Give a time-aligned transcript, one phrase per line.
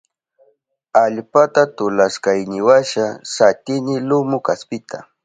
[1.03, 4.97] Allpata tulashkayniwasha satini lumu kaspita.